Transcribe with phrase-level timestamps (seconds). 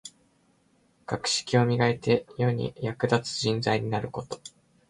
[1.05, 4.41] 学識を磨いて、世に役立つ人材になること。